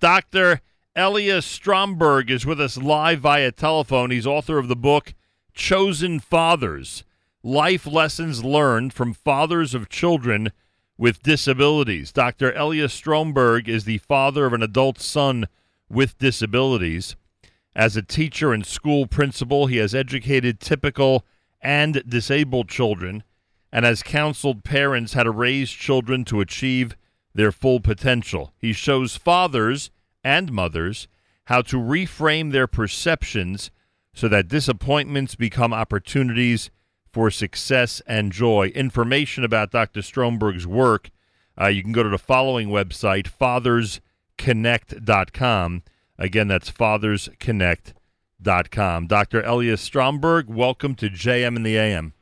[0.00, 0.60] Dr.
[0.94, 4.10] Elias Stromberg is with us live via telephone.
[4.12, 5.14] He's author of the book
[5.54, 7.02] Chosen Fathers
[7.42, 10.52] Life Lessons Learned from Fathers of Children
[10.96, 12.12] with Disabilities.
[12.12, 12.52] Dr.
[12.52, 15.46] Elias Stromberg is the father of an adult son
[15.88, 17.16] with disabilities.
[17.74, 21.24] As a teacher and school principal, he has educated typical
[21.60, 23.24] and disabled children
[23.72, 26.96] and has counseled parents how to raise children to achieve
[27.38, 28.52] their full potential.
[28.58, 29.92] He shows fathers
[30.24, 31.06] and mothers
[31.44, 33.70] how to reframe their perceptions
[34.12, 36.72] so that disappointments become opportunities
[37.12, 38.72] for success and joy.
[38.74, 40.02] Information about Dr.
[40.02, 41.10] Stromberg's work,
[41.58, 45.82] uh, you can go to the following website, fathersconnect.com.
[46.18, 49.06] Again, that's fathersconnect.com.
[49.06, 49.42] Dr.
[49.42, 52.14] Elias Stromberg, welcome to JM in the AM.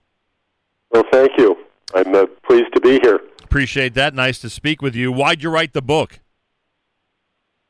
[0.91, 1.56] Well, thank you.
[1.95, 3.19] I'm uh, pleased to be here.
[3.46, 4.12] Appreciate that.
[4.12, 5.12] Nice to speak with you.
[5.12, 6.18] Why'd you write the book?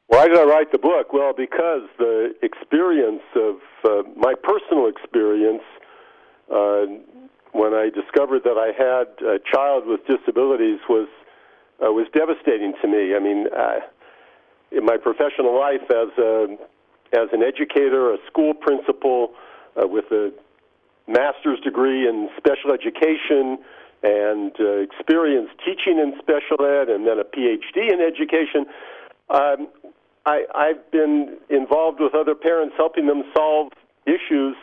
[0.06, 1.12] Why did I write the book?
[1.12, 5.62] Well, because the experience of uh, my personal experience
[6.50, 6.86] uh,
[7.52, 11.08] when I discovered that I had a child with disabilities was
[11.84, 13.14] uh, was devastating to me.
[13.14, 13.80] I mean, uh,
[14.72, 16.56] in my professional life as a
[17.12, 19.34] as an educator, a school principal
[19.76, 20.32] uh, with a
[21.06, 23.58] master's degree in special education
[24.02, 28.66] and uh, experience teaching in special ed, and then a PhD in education.
[29.30, 29.68] Um,
[30.26, 33.72] I, I've been involved with other parents, helping them solve
[34.06, 34.56] issues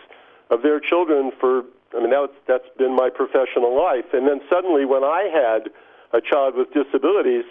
[0.49, 1.63] of their children for.
[1.95, 4.05] I mean, that's that's been my professional life.
[4.13, 5.69] And then suddenly, when I had
[6.11, 7.45] a child with disabilities,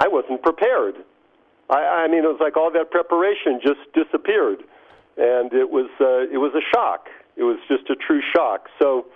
[0.00, 0.94] I wasn't prepared.
[1.68, 4.58] I, I mean, it was like all that preparation just disappeared,
[5.16, 7.08] and it was uh, it was a shock.
[7.36, 8.68] It was just a true shock.
[8.78, 9.06] So,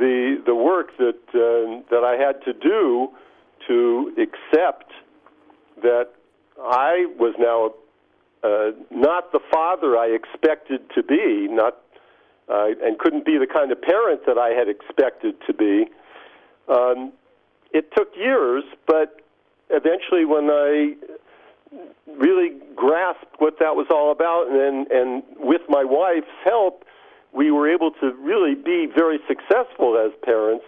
[0.00, 3.10] the the work that uh, that I had to do
[3.68, 4.90] to accept
[5.82, 6.08] that
[6.60, 7.72] I was now
[8.42, 11.76] uh, not the father I expected to be, not
[12.48, 15.86] uh, and couldn't be the kind of parent that I had expected to be.
[16.68, 17.12] Um,
[17.72, 19.20] it took years, but
[19.68, 20.94] eventually, when I
[22.18, 26.84] really grasped what that was all about, and and with my wife's help,
[27.32, 30.64] we were able to really be very successful as parents.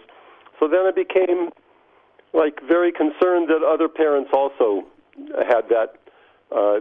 [0.59, 1.49] So then I became
[2.33, 4.83] like very concerned that other parents also
[5.47, 5.95] had that
[6.55, 6.79] uh,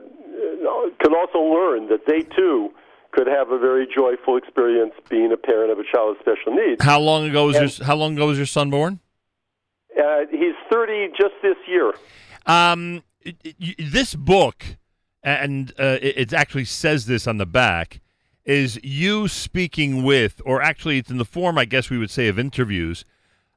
[1.01, 2.71] can also learn that they too
[3.13, 6.83] could have a very joyful experience being a parent of a child with special needs.
[6.83, 9.01] How long ago was and, your How long ago was your son born?
[9.99, 11.93] Uh, he's thirty just this year.
[12.47, 13.03] Um,
[13.79, 14.65] this book,
[15.23, 18.01] and uh, it actually says this on the back,
[18.45, 22.29] is you speaking with, or actually, it's in the form, I guess we would say,
[22.29, 23.05] of interviews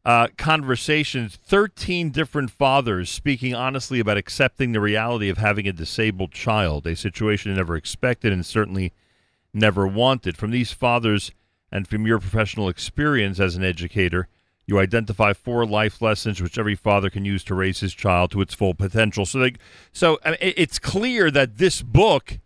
[0.06, 6.32] uh, conversations, 13 different fathers speaking honestly about accepting the reality of having a disabled
[6.32, 8.94] child, a situation never expected and certainly
[9.52, 10.38] never wanted.
[10.38, 11.32] From these fathers
[11.72, 14.28] and from your professional experience as an educator,
[14.68, 18.42] you identify four life lessons which every father can use to raise his child to
[18.42, 19.26] its full potential.
[19.26, 19.54] So, they,
[19.92, 22.38] so it's clear that this book,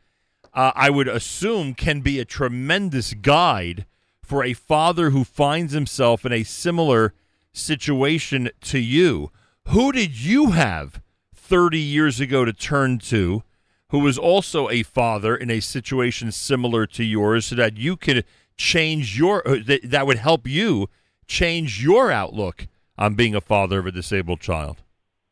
[0.60, 3.86] uh, I would assume, can be a tremendous guide
[4.22, 7.14] for a father who finds himself in a similar
[7.54, 9.32] situation to you.
[9.70, 11.02] Who did you have
[11.34, 13.44] 30 years ago to turn to
[13.92, 18.26] who was also a father in a situation similar to yours so that you could
[18.58, 20.90] change your uh, that, that would help you
[21.26, 22.68] change your outlook
[22.98, 24.84] on being a father of a disabled child?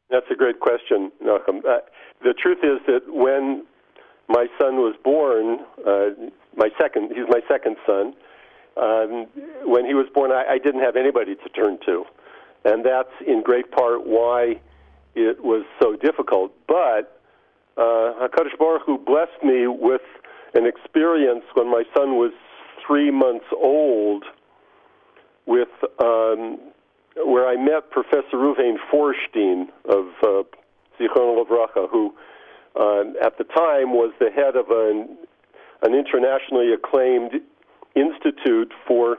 [0.09, 1.65] That's a great question, Nachum.
[1.67, 1.79] Uh,
[2.23, 3.65] the truth is that when
[4.27, 6.09] my son was born, uh,
[6.55, 8.13] my second, he's my second son,
[8.75, 9.27] um,
[9.65, 12.05] when he was born, I, I didn't have anybody to turn to,
[12.65, 14.59] and that's in great part why
[15.15, 16.51] it was so difficult.
[16.67, 17.19] But
[17.77, 20.01] uh, Hakadosh Baruch Hu blessed me with
[20.53, 22.31] an experience when my son was
[22.85, 24.25] three months old,
[25.45, 26.59] with um,
[27.15, 30.43] where I met Professor Ruvain Feuerstein of uh,
[30.99, 32.13] zichrono livracha, who
[32.79, 35.17] uh, at the time was the head of an,
[35.81, 37.33] an internationally acclaimed
[37.95, 39.17] institute for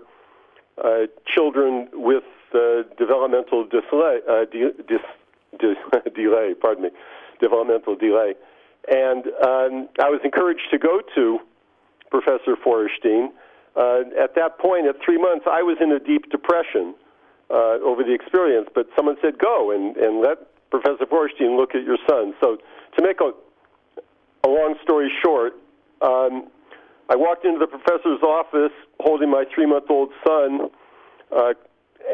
[0.83, 2.23] uh, children with
[2.55, 6.91] uh, developmental delay, uh, de- dis- de- delay, pardon me,
[7.41, 8.35] developmental delay.
[8.91, 11.39] And um, I was encouraged to go to
[12.11, 13.33] Professor Feuerstein.
[13.77, 16.95] Uh, at that point, at three months, I was in a deep depression
[17.51, 20.39] uh, over the experience, but someone said, go and, and let
[20.71, 22.35] Professor Feuerstein look at your son.
[22.41, 22.59] So,
[22.97, 23.33] to make a,
[24.45, 25.55] a long story short,
[26.03, 26.49] um,
[27.11, 30.71] I walked into the professor's office holding my three month old son,
[31.35, 31.55] uh,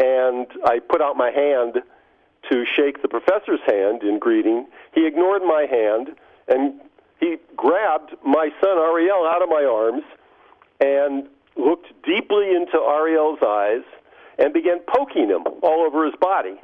[0.00, 1.82] and I put out my hand
[2.50, 4.66] to shake the professor's hand in greeting.
[4.94, 6.08] He ignored my hand
[6.48, 6.80] and
[7.20, 10.02] he grabbed my son Ariel out of my arms
[10.80, 13.84] and looked deeply into Ariel's eyes
[14.38, 16.60] and began poking him all over his body.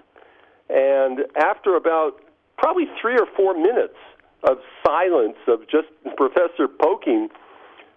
[0.69, 2.21] And after about
[2.59, 3.97] probably three or four minutes
[4.45, 7.29] of silence, of just Professor poking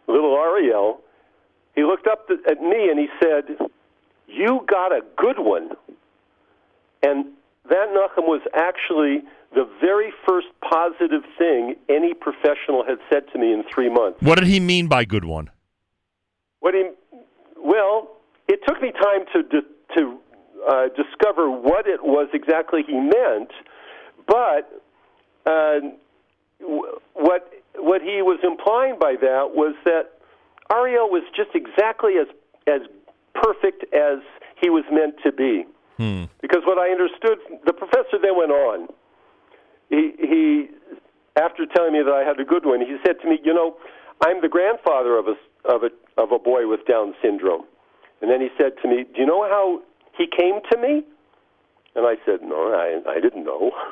[0.08, 1.00] little Ariel,
[1.76, 3.58] he looked up at me and he said,
[4.28, 5.72] You got a good one.
[7.02, 7.26] And
[7.70, 9.24] that, Nachum, was actually
[9.54, 14.22] the very first positive thing any professional had said to me in three months.
[14.22, 15.50] What did he mean by good one?
[16.60, 16.90] What he,
[17.58, 18.10] well,
[18.48, 19.62] it took me time to
[19.96, 20.18] to
[20.68, 23.52] uh, discover what it was exactly he meant,
[24.28, 24.82] but
[25.46, 25.80] uh,
[27.14, 30.14] what what he was implying by that was that
[30.72, 32.28] Ariel was just exactly as
[32.68, 32.82] as
[33.36, 34.20] perfect as
[34.62, 35.66] he was meant to be.
[35.98, 36.26] Hmm.
[36.42, 38.88] Because what I understood, the professor then went on.
[39.90, 40.68] He he,
[41.36, 43.78] after telling me that I had a good one, he said to me, "You know,
[44.26, 47.66] I'm the grandfather of a of a of a boy with Down syndrome."
[48.22, 49.82] And then he said to me, "Do you know how
[50.18, 51.04] he came to me?"
[51.96, 53.72] And I said, "No, I I didn't know."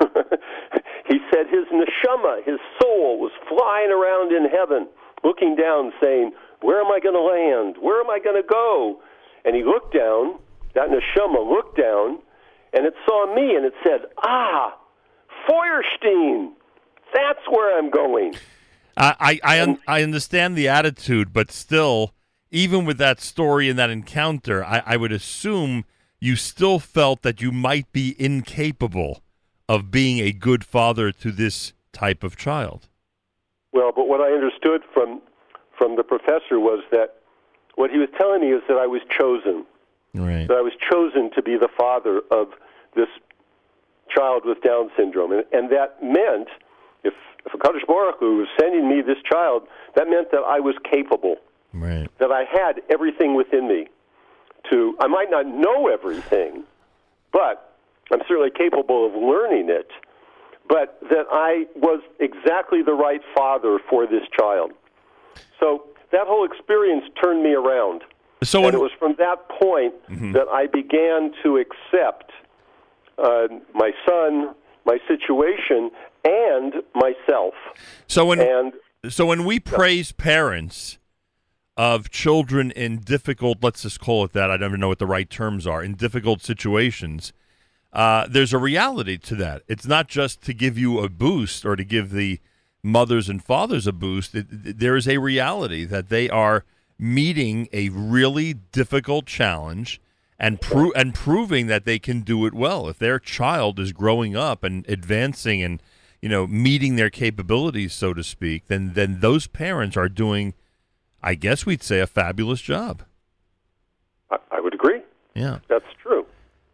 [1.08, 4.88] he said his neshama, his soul, was flying around in heaven,
[5.22, 7.76] looking down, saying, "Where am I going to land?
[7.80, 9.00] Where am I going to go?"
[9.44, 10.38] And he looked down.
[10.74, 12.18] That neshama looked down,
[12.72, 14.76] and it saw me, and it said, "Ah,
[15.46, 16.54] Feuerstein,
[17.14, 18.34] that's where I'm going."
[18.96, 22.14] I I I, un- I understand the attitude, but still,
[22.50, 25.84] even with that story and that encounter, I, I would assume
[26.22, 29.24] you still felt that you might be incapable
[29.68, 32.86] of being a good father to this type of child.
[33.72, 35.20] Well, but what I understood from
[35.76, 37.16] from the professor was that
[37.74, 39.66] what he was telling me is that I was chosen.
[40.14, 40.46] Right.
[40.46, 42.48] That I was chosen to be the father of
[42.94, 43.08] this
[44.08, 46.48] child with Down syndrome, and, and that meant
[47.02, 47.14] if
[47.44, 49.66] if Hakadosh Baruch Hu was sending me this child,
[49.96, 51.36] that meant that I was capable,
[51.72, 52.06] Right.
[52.20, 53.88] that I had everything within me.
[54.70, 56.64] To I might not know everything,
[57.32, 57.74] but
[58.12, 59.90] I'm certainly capable of learning it.
[60.68, 64.72] But that I was exactly the right father for this child.
[65.58, 68.02] So that whole experience turned me around.
[68.42, 69.94] So and when, it was from that point
[70.32, 72.30] that I began to accept
[73.18, 74.54] uh, my son,
[74.84, 75.90] my situation,
[76.24, 77.54] and myself.
[78.06, 78.72] so when And
[79.12, 80.98] So when we praise parents
[81.76, 85.28] of children in difficult, let's just call it that, I never know what the right
[85.28, 87.32] terms are, in difficult situations,
[87.92, 89.62] uh, there's a reality to that.
[89.68, 92.40] It's not just to give you a boost or to give the
[92.82, 94.34] mothers and fathers a boost.
[94.34, 96.64] It- there is a reality that they are
[96.98, 100.00] meeting a really difficult challenge
[100.38, 102.88] and pro- and proving that they can do it well.
[102.88, 105.80] If their child is growing up and advancing and
[106.20, 110.54] you know meeting their capabilities, so to speak, then then those parents are doing,
[111.22, 113.02] I guess we'd say, a fabulous job.
[114.30, 115.00] I, I would agree.
[115.34, 115.58] Yeah.
[115.68, 116.26] That's true.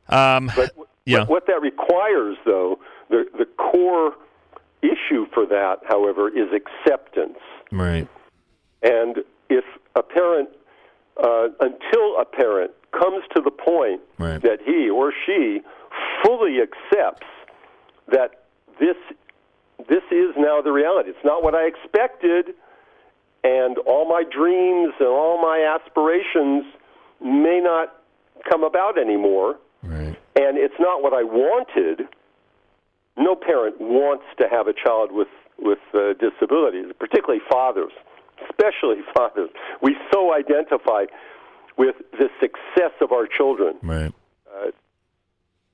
[0.08, 1.24] Um, But w- yeah.
[1.26, 2.78] what, that requires, though,
[3.10, 4.14] the, the core
[4.82, 7.38] issue for that, however, is acceptance.
[7.72, 8.06] right.
[8.82, 9.18] And
[9.50, 9.64] if
[9.96, 10.48] a parent,
[11.22, 14.40] uh, until a parent comes to the point Right.
[14.42, 15.60] that he or she
[16.24, 17.26] fully accepts
[18.12, 18.44] that
[18.80, 18.96] this
[19.88, 21.10] this is now the reality.
[21.10, 22.54] It's not what I expected,
[23.44, 26.64] and all my dreams and all my aspirations
[27.20, 27.94] may not
[28.50, 30.16] come about anymore, Right.
[30.36, 32.08] and it's not what I wanted.
[33.16, 35.28] No parent wants to have a child with
[35.60, 37.90] with uh, disabilities, particularly fathers,
[38.48, 39.50] especially fathers.
[39.82, 41.06] We so identify
[41.76, 43.74] with the success of our children.
[43.82, 44.12] Right.
[44.48, 44.70] Uh,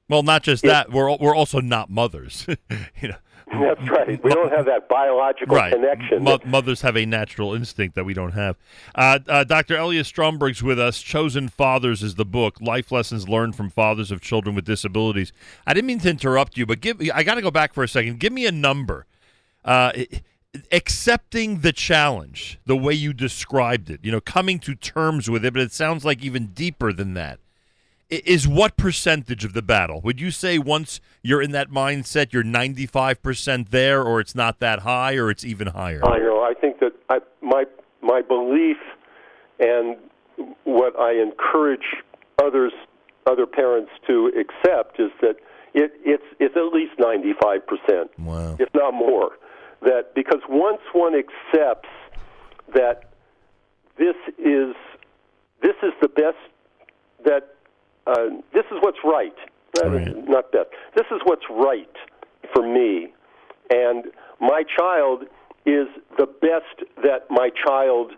[0.08, 0.90] Well, not just that.
[0.90, 2.46] We're al- we're also not mothers.
[3.00, 3.16] you know.
[3.76, 4.22] That's right.
[4.22, 5.72] We don't have that biological right.
[5.72, 6.22] connection.
[6.22, 8.56] Mo- mothers have a natural instinct that we don't have.
[8.94, 9.76] Uh, uh, Dr.
[9.76, 11.00] Elias Stromberg's with us.
[11.00, 12.60] Chosen Fathers is the book.
[12.60, 15.32] Life lessons learned from fathers of children with disabilities.
[15.66, 17.00] I didn't mean to interrupt you, but give.
[17.12, 18.20] I got to go back for a second.
[18.20, 19.06] Give me a number.
[19.64, 19.92] Uh,
[20.70, 24.00] accepting the challenge, the way you described it.
[24.02, 27.38] You know, coming to terms with it, but it sounds like even deeper than that.
[28.10, 30.00] Is what percentage of the battle?
[30.02, 34.80] Would you say once you're in that mindset, you're 95% there, or it's not that
[34.80, 36.04] high, or it's even higher?
[36.04, 36.42] Uh, I know.
[36.42, 37.64] I think that I, my
[38.02, 38.76] my belief
[39.58, 39.96] and
[40.64, 41.86] what I encourage
[42.42, 42.72] others,
[43.26, 45.36] other parents to accept is that
[45.72, 48.56] it, it's it's at least ninety five percent, Wow.
[48.60, 49.30] if not more.
[49.82, 51.88] That because once one accepts
[52.74, 53.10] that
[53.96, 54.74] this is
[55.62, 56.36] this is the best
[57.24, 57.53] that
[58.06, 58.14] uh,
[58.52, 59.34] this is what's right,
[59.76, 60.28] not, Right.
[60.28, 60.68] not best.
[60.96, 61.96] This is what's right
[62.54, 63.12] for me,
[63.70, 64.06] and
[64.40, 65.24] my child
[65.66, 68.12] is the best that my child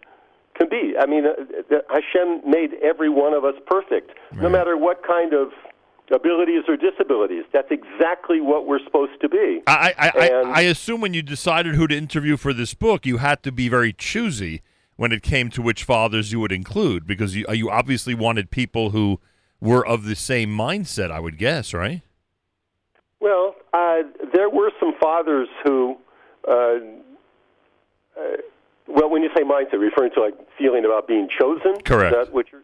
[0.59, 0.95] can be.
[0.99, 4.43] I mean, uh, Hashem made every one of us perfect, right.
[4.43, 5.50] no matter what kind of
[6.12, 7.45] abilities or disabilities.
[7.52, 9.62] That's exactly what we're supposed to be.
[9.66, 13.16] I, I, I, I, assume when you decided who to interview for this book, you
[13.16, 14.62] had to be very choosy
[14.97, 18.90] when it came to which fathers you would include, because you, you obviously wanted people
[18.90, 19.21] who
[19.66, 22.02] were of the same mindset, I would guess, right?
[23.20, 25.96] Well, uh, there were some fathers who.
[26.46, 26.52] Uh,
[28.18, 28.37] uh,
[28.88, 31.80] well, when you say mindset, referring to like feeling about being chosen.
[31.82, 32.16] Correct.
[32.16, 32.62] Is that what you're?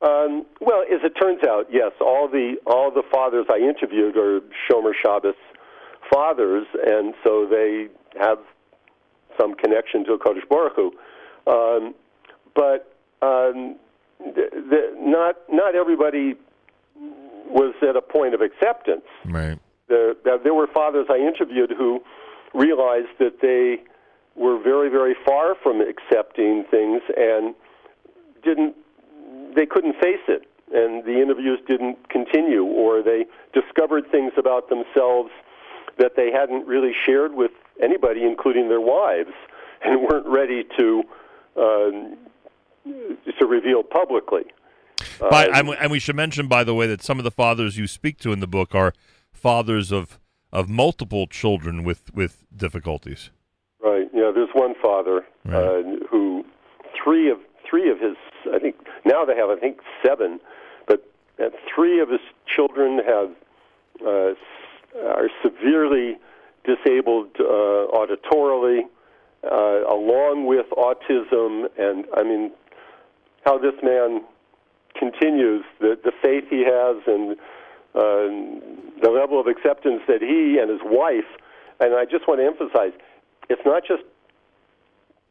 [0.00, 4.40] Um, well, as it turns out, yes, all the all the fathers I interviewed are
[4.70, 5.34] Shomer Shabbos
[6.10, 7.88] fathers, and so they
[8.18, 8.38] have
[9.38, 10.92] some connection to Hakadosh Baruch Hu.
[11.50, 11.94] Um,
[12.54, 13.76] but um,
[14.18, 16.34] the, the, not not everybody
[17.48, 19.06] was at a point of acceptance.
[19.24, 19.58] Right.
[19.88, 22.02] There, there were fathers I interviewed who
[22.52, 23.82] realized that they
[24.34, 27.54] were very, very far from accepting things and
[28.42, 28.76] didn't.
[29.54, 35.30] They couldn't face it, and the interviews didn't continue, or they discovered things about themselves
[35.98, 37.50] that they hadn't really shared with
[37.82, 39.32] anybody, including their wives,
[39.84, 41.02] and weren't ready to
[41.56, 41.90] uh,
[43.48, 44.44] to reveal publicly.
[45.20, 47.86] By, uh, and we should mention, by the way, that some of the fathers you
[47.86, 48.92] speak to in the book are
[49.32, 50.18] fathers of
[50.52, 53.30] of multiple children with with difficulties.
[53.80, 54.08] Right.
[54.12, 54.32] Yeah.
[54.34, 55.54] There's one father right.
[55.54, 56.44] uh, who
[57.02, 57.38] three of
[57.68, 58.16] three of his
[58.52, 60.40] I think now they have I think seven,
[60.86, 61.08] but
[61.74, 63.30] three of his children have
[64.04, 64.34] uh,
[65.06, 66.16] are severely
[66.64, 68.80] disabled uh, auditorily,
[69.44, 72.50] uh, along with autism, and I mean
[73.44, 74.22] how this man
[74.98, 77.36] continues the the faith he has and
[77.94, 81.28] uh, the level of acceptance that he and his wife.
[81.80, 82.92] And I just want to emphasize,
[83.48, 84.02] it's not just.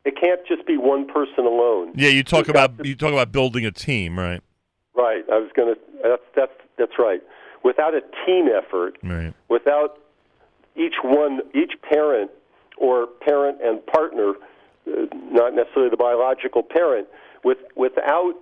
[0.05, 1.91] It can't just be one person alone.
[1.93, 4.41] Yeah, you talk about to, you talk about building a team, right?
[4.95, 5.25] Right.
[5.29, 5.81] I was going to.
[6.01, 7.21] That's that's that's right.
[7.63, 9.33] Without a team effort, right.
[9.49, 9.97] without
[10.77, 12.31] each one, each parent
[12.77, 14.33] or parent and partner,
[14.87, 17.07] uh, not necessarily the biological parent,
[17.47, 18.33] with without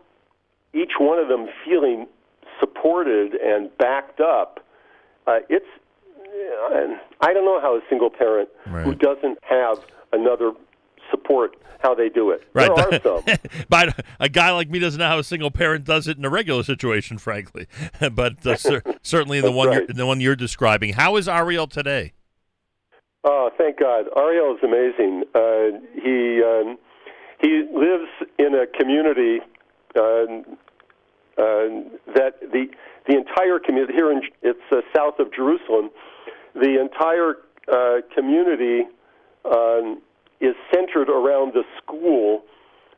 [0.74, 2.08] each one of them feeling
[2.60, 4.60] supported and backed up,
[5.28, 5.66] uh, it's
[6.18, 8.84] uh, I don't know how a single parent right.
[8.84, 9.78] who doesn't have
[10.12, 10.52] another
[11.12, 12.42] support how they do it.
[12.54, 12.72] Right.
[12.76, 13.38] There are some.
[13.70, 16.30] but a guy like me doesn't know how a single parent does it in a
[16.30, 17.68] regular situation, frankly.
[18.12, 19.88] but uh, cer- certainly in the one right.
[19.88, 20.94] the one you're describing.
[20.94, 22.14] How is Ariel today?
[23.24, 24.06] Oh, thank God.
[24.18, 25.24] Ariel is amazing.
[25.34, 26.78] Uh, he um,
[27.39, 29.39] he lives in a community
[29.96, 30.01] uh,
[31.38, 31.68] uh,
[32.15, 32.68] that the
[33.08, 35.92] the entire community here in it's uh, south of Jerusalem,
[36.54, 37.36] the entire
[37.72, 38.84] uh, community
[39.46, 40.01] um,
[40.39, 42.44] is centered around the school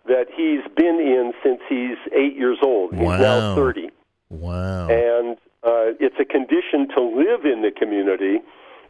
[0.05, 2.93] that he's been in since he's eight years old.
[2.93, 3.17] He's wow.
[3.17, 3.89] now thirty.
[4.29, 4.87] Wow!
[4.87, 8.39] And uh, it's a condition to live in the community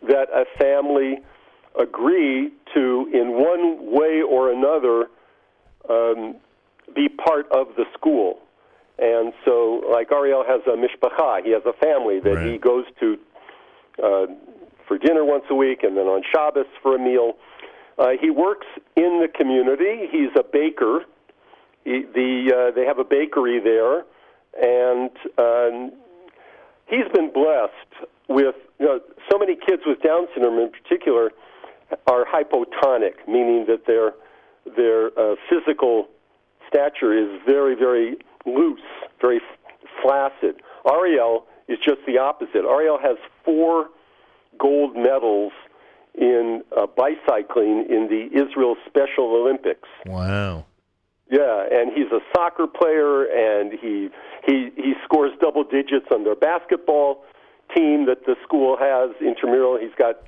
[0.04, 1.20] that a family
[1.80, 5.08] agree to, in one way or another,
[5.90, 6.36] um,
[6.96, 8.40] be part of the school.
[9.00, 12.48] And so, like Ariel has a mishpacha, he has a family that right.
[12.48, 13.18] he goes to
[14.04, 14.26] uh,
[14.88, 17.34] for dinner once a week, and then on Shabbos for a meal.
[18.00, 20.08] Uh, he works in the community.
[20.12, 21.02] He's a baker.
[21.84, 24.04] He, the uh, they have a bakery there,
[24.62, 25.92] and um,
[26.88, 29.00] he's been blessed with you know
[29.32, 31.32] so many kids with Down syndrome in particular
[32.08, 34.14] are hypotonic, meaning that their
[34.76, 36.08] their uh, physical
[36.68, 38.80] stature is very very loose,
[39.22, 39.42] very
[40.02, 40.62] flaccid.
[40.90, 42.66] Ariel is just the opposite.
[42.66, 43.90] Ariel has four
[44.58, 45.52] gold medals
[46.16, 49.88] in uh, bicycling in the Israel Special Olympics.
[50.06, 50.66] Wow.
[51.30, 54.10] Yeah, and he's a soccer player, and he
[54.46, 57.26] he he scores double digits on their basketball
[57.76, 59.78] team that the school has intramural.
[59.78, 60.22] He's got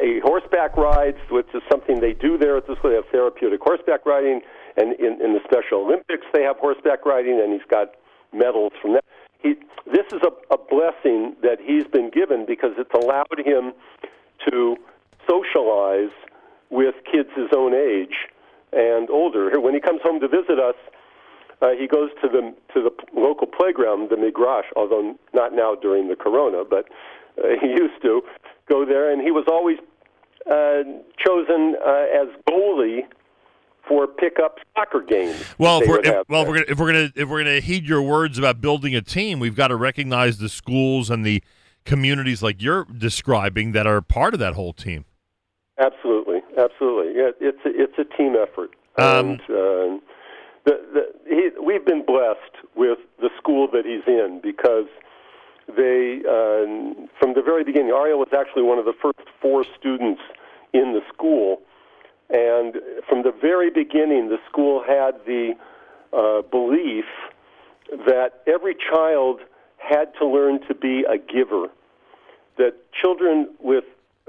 [0.00, 2.90] a horseback rides, which is something they do there at the school.
[2.90, 4.40] They have therapeutic horseback riding
[4.78, 7.94] and in, in the Special Olympics they have horseback riding, and he's got
[8.32, 9.04] medals from that.
[9.42, 9.54] He,
[9.86, 13.72] this is a, a blessing that he's been given because it's allowed him
[14.48, 14.76] to
[15.28, 16.14] socialize
[16.70, 18.28] with kids his own age
[18.72, 19.58] and older.
[19.60, 20.74] When he comes home to visit us,
[21.60, 26.08] uh, he goes to the to the local playground, the Migrash, although not now during
[26.08, 26.88] the Corona, but
[27.38, 28.22] uh, he used to
[28.68, 29.78] go there, and he was always
[30.50, 30.82] uh,
[31.24, 33.02] chosen uh, as goalie
[33.86, 35.42] for pickup soccer games.
[35.56, 37.84] Well, if we're, if, well, if we're gonna, if we're gonna if we're gonna heed
[37.86, 41.42] your words about building a team, we've got to recognize the schools and the
[41.84, 45.06] communities like you're describing that are part of that whole team.
[45.78, 47.14] Absolutely, absolutely.
[47.16, 49.98] Yeah, it's a, it's a team effort, Um, and uh,
[50.64, 54.86] the, the, he, we've been blessed with the school that he's in because
[55.76, 56.64] they, uh,
[57.20, 60.20] from the very beginning, Ariel was actually one of the first four students
[60.72, 61.60] in the school,
[62.30, 62.76] and
[63.08, 65.54] from the very beginning, the school had the
[66.12, 67.04] uh, belief
[68.06, 69.40] that every child
[69.76, 71.68] had to learn to be a giver.
[72.56, 73.84] That children with,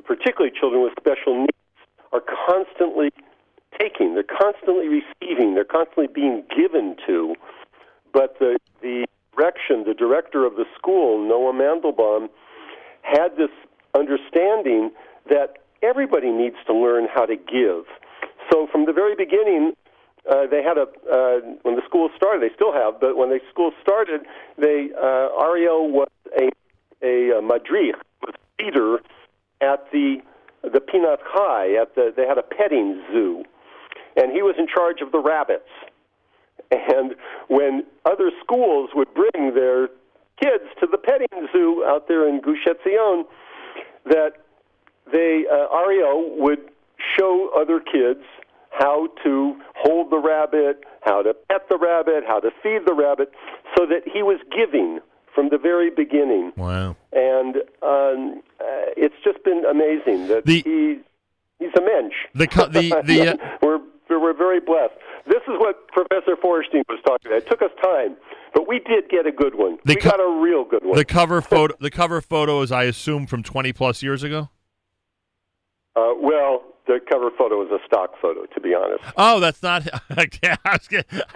[0.05, 1.49] particularly children with special needs,
[2.11, 3.11] are constantly
[3.79, 7.35] taking, they're constantly receiving, they're constantly being given to.
[8.13, 9.05] But the, the
[9.39, 12.29] direction, the director of the school, Noah Mandelbaum,
[13.01, 13.49] had this
[13.95, 14.91] understanding
[15.29, 17.85] that everybody needs to learn how to give.
[18.51, 19.73] So from the very beginning,
[20.29, 22.41] uh, they had a uh, when the school started.
[22.41, 24.21] They still have, but when the school started,
[24.57, 26.49] they uh, Ariel was a
[27.01, 28.97] a, a madrich, was leader
[29.61, 30.17] at the
[30.61, 31.81] the Pinat Chai.
[31.81, 33.43] At the they had a petting zoo,
[34.17, 35.69] and he was in charge of the rabbits.
[36.91, 37.15] And
[37.47, 39.87] when other schools would bring their
[40.41, 43.23] kids to the petting zoo out there in Gush Etzion,
[44.05, 44.33] that
[45.11, 46.59] they uh, Ariel would
[47.17, 48.23] show other kids
[48.71, 53.31] how to hold the rabbit, how to pet the rabbit, how to feed the rabbit,
[53.77, 54.99] so that he was giving
[55.33, 56.51] from the very beginning.
[56.55, 56.95] Wow.
[57.11, 60.99] And um, uh, it's just been amazing that The- he
[61.59, 62.15] he's a mensch.
[62.35, 63.79] The the the uh, we're
[64.17, 64.93] we're very blessed.
[65.27, 67.43] This is what Professor Feuerstein was talking about.
[67.43, 68.15] It took us time,
[68.53, 69.77] but we did get a good one.
[69.85, 70.97] The we co- got a real good one.
[70.97, 74.49] the cover photo the cover photo is I assume from 20 plus years ago.
[75.95, 79.03] uh, well, the cover photo is a stock photo, to be honest.
[79.15, 79.85] Oh, that's not.
[80.43, 81.03] yeah, I was gonna-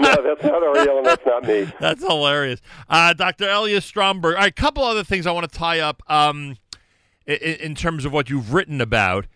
[0.00, 1.70] no, that's not Ariel, and that's not me.
[1.80, 2.60] That's hilarious.
[2.88, 3.46] Uh, Dr.
[3.50, 4.36] Elias Stromberg.
[4.36, 6.56] All right, a couple other things I want to tie up um,
[7.26, 9.26] in, in terms of what you've written about.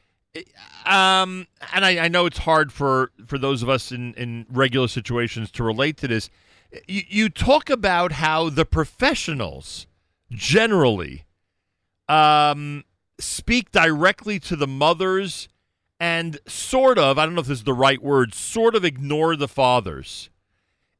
[0.87, 4.89] Um, and I, I know it's hard for, for those of us in, in regular
[4.89, 6.31] situations to relate to this.
[6.87, 9.87] You, you talk about how the professionals
[10.31, 11.25] generally
[12.09, 12.85] um,
[13.19, 15.49] speak directly to the mothers
[15.99, 19.37] and sort of, I don't know if this is the right word, sort of ignore
[19.37, 20.31] the fathers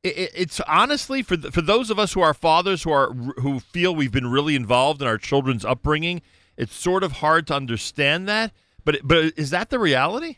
[0.03, 3.61] it, it- it's honestly for for those of us who are fathers who are who
[3.61, 6.23] feel we've been really involved in our children's upbringing.
[6.57, 8.53] It's sort of hard to understand that,
[8.85, 10.37] but but is that the reality?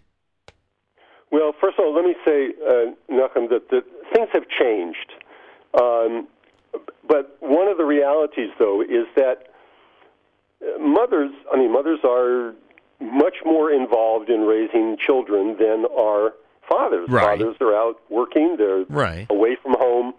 [1.31, 5.13] Well, first of all, let me say, uh, Nachum, that, that things have changed.
[5.81, 6.29] Um,
[7.09, 9.49] but one of the realities, though, is that
[10.63, 12.55] uh, mothers, I mean, mothers are
[13.01, 16.35] much more involved in raising children than are
[16.69, 17.09] fathers.
[17.09, 17.39] Right.
[17.39, 19.27] Fathers are out working, they're Right.
[19.31, 20.13] away from home,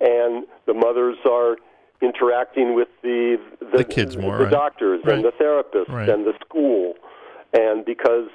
[0.00, 1.56] and the mothers are
[2.02, 3.38] interacting with the
[3.72, 4.50] the, The kids more, the right.
[4.50, 6.94] doctors and the therapists and the school,
[7.52, 8.28] and because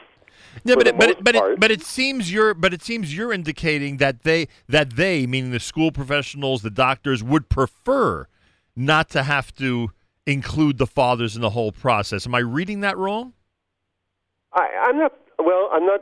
[0.64, 3.34] Yeah, but it, but it, but it, but it seems you're but it seems you're
[3.34, 8.28] indicating that they that they meaning the school professionals, the doctors would prefer
[8.76, 9.92] not to have to
[10.26, 12.26] include the fathers in the whole process.
[12.26, 13.34] Am I reading that wrong?
[14.54, 15.14] I, I'm not.
[15.38, 16.02] Well, I'm not.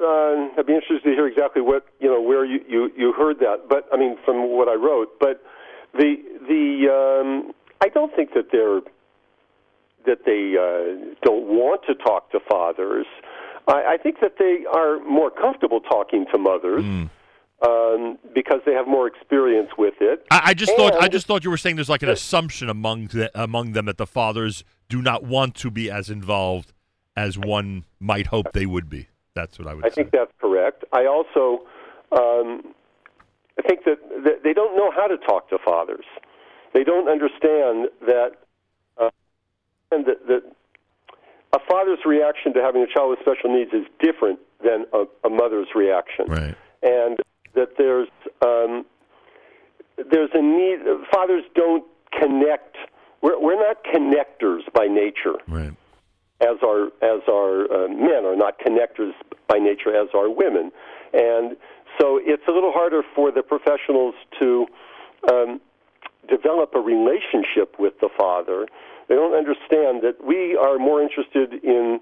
[0.00, 3.40] Uh, I'd be interested to hear exactly what you know where you, you, you heard
[3.40, 3.68] that.
[3.68, 5.18] But I mean, from what I wrote.
[5.18, 5.42] But
[5.94, 8.80] the the um, I don't think that they're
[10.06, 13.06] that they uh, don't want to talk to fathers.
[13.66, 16.84] I, I think that they are more comfortable talking to mothers
[17.66, 20.26] um, because they have more experience with it.
[20.30, 23.08] I, I just thought I just thought you were saying there's like an assumption among
[23.08, 26.72] the, among them that the fathers do not want to be as involved
[27.16, 29.08] as one might hope they would be.
[29.34, 29.94] That's what I would I say.
[29.96, 30.84] think that's correct.
[30.92, 31.66] I also
[32.12, 32.74] um,
[33.58, 36.04] I think that, that they don't know how to talk to fathers.
[36.74, 38.32] They don't understand that
[39.90, 40.42] and that, that
[41.52, 45.30] a father's reaction to having a child with special needs is different than a, a
[45.30, 46.54] mother's reaction, Right.
[46.82, 47.18] and
[47.54, 48.08] that there's
[48.44, 48.84] um,
[50.10, 50.80] there's a need.
[51.12, 51.84] Fathers don't
[52.18, 52.76] connect.
[53.22, 55.72] We're, we're not connectors by nature Right.
[56.40, 59.12] as our as our uh, men are not connectors
[59.48, 60.70] by nature as are women,
[61.14, 61.56] and
[61.98, 64.66] so it's a little harder for the professionals to
[65.32, 65.60] um,
[66.28, 68.66] develop a relationship with the father.
[69.08, 72.00] They don't understand that we are more interested in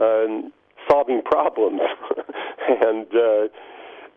[0.00, 0.52] um
[0.88, 1.80] solving problems
[2.68, 3.06] and.
[3.14, 3.48] Uh,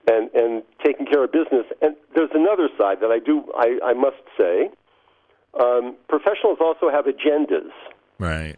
[0.07, 1.65] and, and taking care of business.
[1.81, 4.69] And there's another side that I do I, I must say.
[5.59, 7.71] Um, professionals also have agendas
[8.19, 8.55] Right.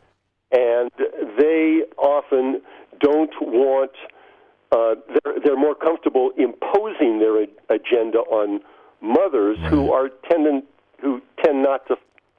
[0.52, 0.92] and
[1.38, 2.62] they often
[3.00, 3.92] don't want.
[4.72, 8.60] Uh, they're, they're more comfortable imposing their agenda on
[9.02, 10.66] mothers who are tendent
[11.02, 11.96] who tend not to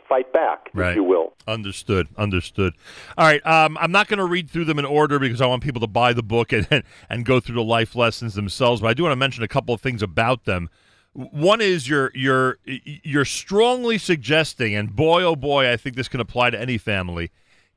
[0.09, 0.91] fight back, Right.
[0.93, 1.35] if you will.
[1.47, 2.09] Understood.
[2.17, 2.73] Understood.
[3.19, 3.45] All right.
[3.47, 5.87] Um, I'm not going to read through them in order because I want people to
[5.87, 8.81] buy the book and, and, and go through the life lessons themselves.
[8.81, 10.71] But I do want to mention a couple of things about them.
[11.13, 16.21] One is you're you're you're strongly suggesting, and boy oh boy, I think this can
[16.21, 17.31] apply to any family.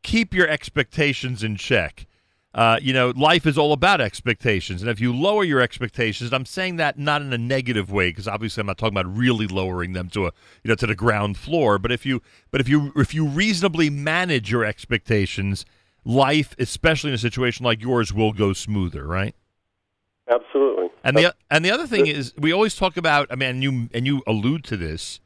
[0.04, 2.06] Keep your expectations in check.
[2.54, 6.46] Uh, you know, life is all about expectations, and if you lower your expectations, I'm
[6.46, 9.94] saying that not in a negative way, because obviously I'm not talking about really lowering
[9.94, 10.32] them to a
[10.64, 11.80] you know to the ground floor.
[11.80, 15.66] But if you but if you if you reasonably manage your expectations,
[16.04, 19.36] life, especially in a situation like yours, will go smoother, right?
[20.30, 20.90] Absolutely.
[21.04, 23.28] And the and the other thing is, we always talk about.
[23.32, 25.20] I mean, and you and you allude to this.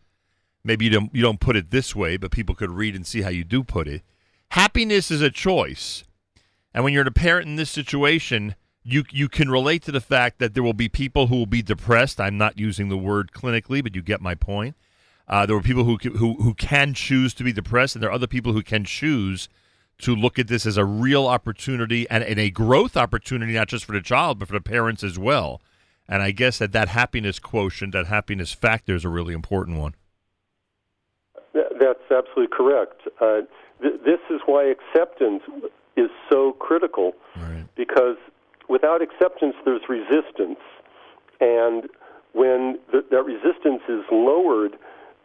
[0.64, 3.22] Maybe you don't you don't put it this way, but people could read and see
[3.22, 4.04] how you do put it.
[4.50, 6.05] Happiness is a choice,
[6.76, 10.40] and when you're a parent in this situation, you you can relate to the fact
[10.40, 12.20] that there will be people who will be depressed.
[12.20, 14.76] I'm not using the word clinically, but you get my point.
[15.26, 18.14] Uh, there were people who who who can choose to be depressed, and there are
[18.14, 19.48] other people who can choose
[20.00, 23.86] to look at this as a real opportunity and, and a growth opportunity, not just
[23.86, 25.62] for the child, but for the parents as well.
[26.10, 29.96] And I guess that that happiness quotient, that happiness factor is a really important one.
[31.54, 33.02] That's absolutely correct.
[33.22, 33.42] Uh,
[33.82, 35.42] th- this is why acceptance
[35.96, 37.66] is so critical Right.
[37.76, 38.18] because
[38.70, 40.60] without acceptance, there's resistance.
[41.40, 41.90] And
[42.34, 44.78] when th- that resistance is lowered,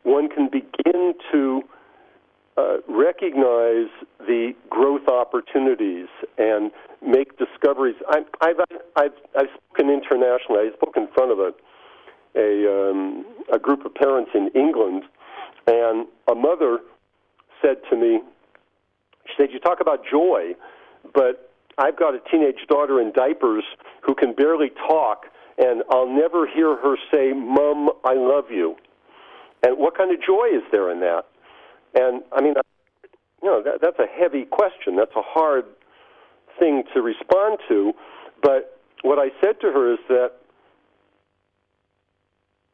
[0.02, 1.62] one can begin to
[2.56, 3.88] uh, recognize
[4.20, 7.96] the growth opportunities and make discoveries.
[8.08, 8.56] I, I've,
[8.96, 10.68] I've, I've spoken internationally.
[10.68, 11.52] I spoke in front of a,
[12.36, 15.04] a, um, a group of parents in England,
[15.66, 16.78] and a mother
[17.62, 18.20] said to me,
[19.30, 20.54] she said, You talk about joy,
[21.14, 23.64] but I've got a teenage daughter in diapers
[24.02, 25.26] who can barely talk,
[25.58, 28.76] and I'll never hear her say, Mom, I love you.
[29.62, 31.26] And what kind of joy is there in that?
[31.94, 32.54] And I mean,
[33.42, 34.96] you know, that, that's a heavy question.
[34.96, 35.64] That's a hard
[36.58, 37.92] thing to respond to.
[38.42, 40.32] But what I said to her is that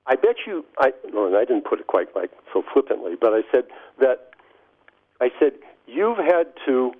[0.07, 3.33] I bet you, I, no, and I didn't put it quite like so flippantly, but
[3.33, 3.64] I said
[4.01, 4.31] that,
[5.21, 5.55] I said,
[5.87, 6.92] you've had to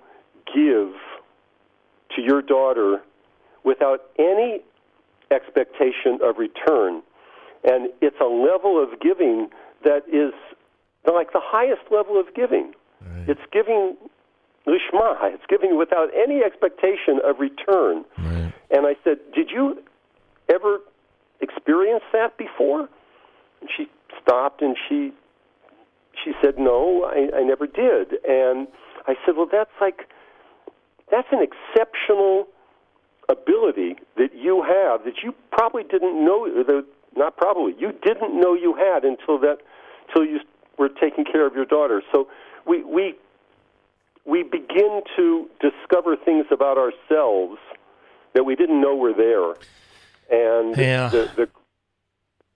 [0.53, 0.93] give
[2.15, 3.01] to your daughter
[3.63, 4.61] without any
[5.31, 7.01] expectation of return.
[7.63, 9.49] And it's a level of giving
[9.83, 10.33] that is
[11.05, 12.73] like the highest level of giving.
[13.27, 13.95] It's giving
[14.65, 15.15] lishma.
[15.33, 18.05] It's giving without any expectation of return.
[18.17, 18.53] Right.
[18.71, 19.83] And I said, "Did you
[20.49, 20.79] ever
[21.39, 22.89] experience that before?"
[23.61, 23.89] And she
[24.21, 25.13] stopped and she
[26.27, 28.67] she said, "No, I, I never did." And
[29.07, 30.01] I said, "Well, that's like
[31.09, 32.47] that's an exceptional
[33.29, 36.85] ability that you have that you probably didn't know that
[37.15, 39.57] not probably you didn't know you had until that
[40.07, 40.39] until you
[40.77, 42.27] were taking care of your daughter so
[42.65, 43.15] we we
[44.25, 47.57] we begin to discover things about ourselves
[48.33, 49.51] that we didn't know were there
[50.31, 51.09] and Yeah.
[51.09, 51.49] the, the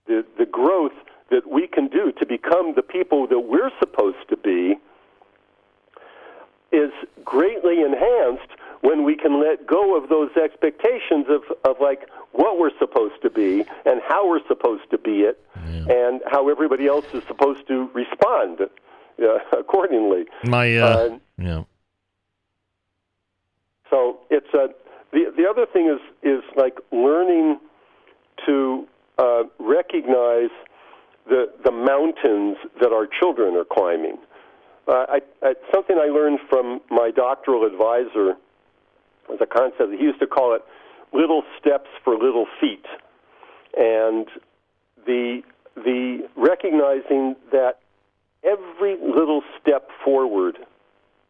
[0.08, 0.94] the the growth
[1.32, 4.76] that we can do to become the people that we're supposed to be
[6.72, 6.92] is
[7.26, 12.78] greatly enhanced when we can let go of those expectations of, of like what we're
[12.80, 15.40] supposed to be and how we're supposed to be it
[15.90, 20.26] and how everybody else is supposed to respond uh, accordingly.
[20.44, 21.64] My uh, Uh, yeah.
[23.90, 24.70] So it's a
[25.12, 27.60] the the other thing is is like learning
[28.46, 30.50] to uh, recognize
[31.32, 34.18] the the mountains that our children are climbing.
[34.88, 38.36] Uh, I, I, something I learned from my doctoral advisor
[39.30, 39.94] was a concept.
[39.98, 40.62] He used to call it
[41.14, 42.86] "little steps for little feet,"
[43.78, 44.28] and
[45.06, 45.42] the
[45.76, 47.80] the recognizing that
[48.44, 50.58] every little step forward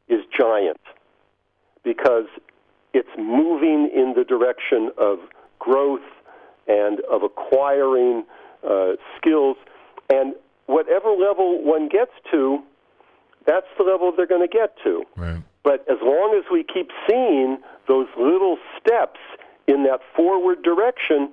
[0.10, 0.82] is giant
[1.84, 2.26] because
[2.94, 5.20] it's moving in the direction of
[5.60, 6.02] growth
[6.68, 8.24] and of acquiring
[8.68, 9.58] uh, skills.
[10.12, 12.60] And whatever level one gets to,
[13.46, 15.04] that's the level they're going to get to.
[15.16, 15.42] Right.
[15.64, 19.20] But as long as we keep seeing those little steps
[19.68, 21.32] in that forward direction,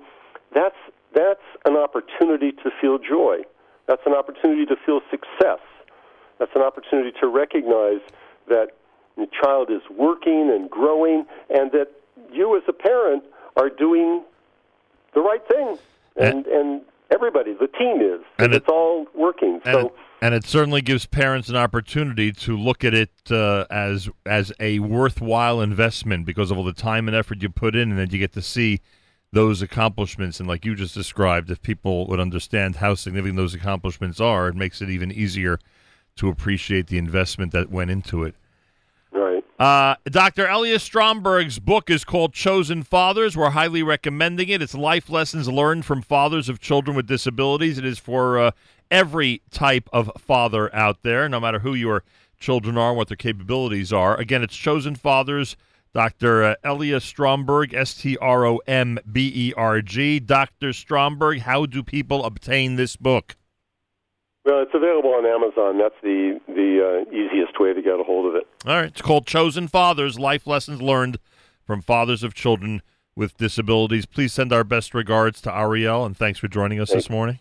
[0.53, 0.75] that's
[1.13, 3.39] that's an opportunity to feel joy.
[3.87, 5.59] That's an opportunity to feel success.
[6.37, 8.01] That's an opportunity to recognize
[8.47, 8.69] that
[9.17, 11.87] the child is working and growing, and that
[12.31, 13.23] you as a parent
[13.57, 14.23] are doing
[15.13, 15.77] the right thing,
[16.17, 16.29] eh.
[16.29, 19.61] and and everybody, the team is, And it's all working.
[19.65, 19.79] And, So.
[19.87, 24.51] it, and it certainly gives parents an opportunity to look at it uh, as as
[24.59, 28.09] a worthwhile investment because of all the time and effort you put in, and then
[28.09, 28.81] you get to see
[29.31, 30.39] those accomplishments.
[30.39, 34.55] And like you just described, if people would understand how significant those accomplishments are, it
[34.55, 35.59] makes it even easier
[36.17, 38.35] to appreciate the investment that went into it.
[39.59, 40.47] Uh, Dr.
[40.47, 43.35] Elias Stromberg's book is called Chosen Fathers.
[43.35, 44.61] We're highly recommending it.
[44.61, 47.77] It's life lessons learned from fathers of children with disabilities.
[47.77, 48.51] It is for uh,
[48.89, 52.03] every type of father out there, no matter who your
[52.39, 54.17] children are and what their capabilities are.
[54.17, 55.57] Again, it's Chosen Fathers.
[55.93, 56.43] Dr.
[56.43, 60.21] Uh, Elias Stromberg, S T R O M B E R G.
[60.21, 60.71] Dr.
[60.71, 63.35] Stromberg, how do people obtain this book?
[64.45, 65.77] Well, it's available on Amazon.
[65.77, 68.47] That's the the uh, easiest way to get a hold of it.
[68.65, 68.85] All right.
[68.85, 71.17] It's called Chosen Fathers Life Lessons Learned
[71.65, 72.81] from Fathers of Children
[73.15, 74.05] with Disabilities.
[74.05, 77.39] Please send our best regards to Ariel, and thanks for joining us Thank this morning.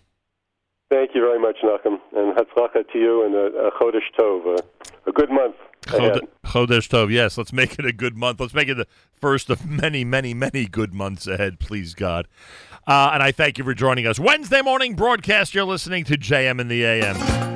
[0.90, 4.62] Thank you very much, Nachum, and Hatzlacha to you and a, a Chodesh Tov, uh,
[5.06, 5.54] a good month.
[5.82, 7.12] Chodesh Tov.
[7.12, 8.40] Yes, let's make it a good month.
[8.40, 8.86] Let's make it the
[9.20, 12.26] first of many, many, many good months ahead, please God.
[12.86, 14.18] Uh, and I thank you for joining us.
[14.18, 17.38] Wednesday morning broadcast, you're listening to JM in the AM.